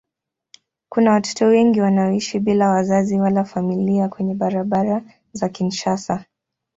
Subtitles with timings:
[0.89, 5.01] Kuna watoto wengi wanaoishi bila wazazi wala familia kwenye barabara
[5.33, 6.25] za Kinshasa.